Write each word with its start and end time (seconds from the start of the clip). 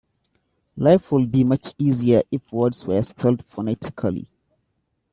Life 0.77 1.11
would 1.11 1.31
be 1.31 1.43
much 1.43 1.75
easier 1.77 2.23
if 2.31 2.51
words 2.51 2.83
were 2.87 3.03
spelt 3.03 3.43
phonetically. 3.43 4.27